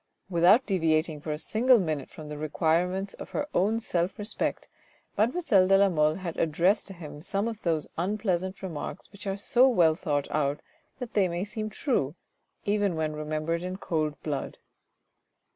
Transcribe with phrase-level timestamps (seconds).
[0.31, 4.67] Without deviating for a single minute from the requirements of her own self respect,
[5.15, 9.37] mademoiselle de la Mole had addressed to him some of those unpleasant remarks which are
[9.37, 10.59] so well thought out
[10.97, 12.15] that they may seem true,
[12.65, 14.57] even when remembered in cold blood.